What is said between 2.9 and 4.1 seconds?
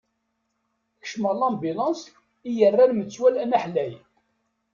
metwal anaḥlay.